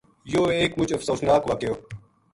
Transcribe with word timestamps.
یوہ 0.31 0.51
ایک 0.57 0.71
مُچ 0.77 0.89
افسوس 0.97 1.19
ناک 1.27 1.41
واقعو 1.49 1.73